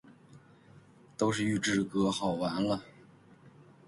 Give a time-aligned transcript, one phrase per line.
[1.15, 2.81] 都是预制歌，好完了！